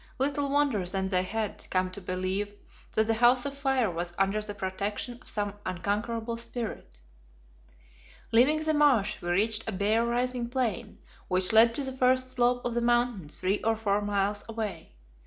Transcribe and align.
Little 0.17 0.49
wonder 0.49 0.83
then 0.83 1.09
they 1.09 1.21
had 1.21 1.69
come 1.69 1.91
to 1.91 2.01
believe 2.01 2.51
that 2.93 3.05
the 3.05 3.13
House 3.13 3.45
of 3.45 3.55
Fire 3.55 3.91
was 3.91 4.13
under 4.17 4.41
the 4.41 4.55
protection 4.55 5.19
of 5.21 5.27
some 5.27 5.53
unconquerable 5.63 6.37
Spirit. 6.37 6.99
Leaving 8.31 8.59
the 8.61 8.73
marsh, 8.73 9.21
we 9.21 9.29
reached 9.29 9.69
a 9.69 9.71
bare, 9.71 10.03
rising 10.03 10.49
plain, 10.49 10.97
which 11.27 11.53
led 11.53 11.75
to 11.75 11.83
the 11.83 11.93
first 11.93 12.31
slope 12.31 12.65
of 12.65 12.73
the 12.73 12.81
Mountain 12.81 13.29
three 13.29 13.61
or 13.61 13.75
four 13.75 14.01
miles 14.01 14.43
away. 14.49 14.93